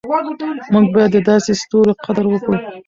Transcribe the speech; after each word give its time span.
موږ 0.73 0.85
باید 0.93 1.11
د 1.13 1.17
داسې 1.29 1.51
ستورو 1.61 1.91
قدر 2.05 2.25
وکړو. 2.29 2.57